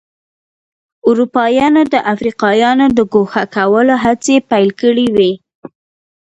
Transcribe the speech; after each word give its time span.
اروپایانو 1.07 1.81
د 1.93 1.95
افریقایانو 2.13 2.85
د 2.97 2.99
ګوښه 3.13 3.43
کولو 3.55 3.95
هڅې 4.03 4.35
پیل 4.49 4.69
کړې 4.81 5.07
وې. 5.15 5.31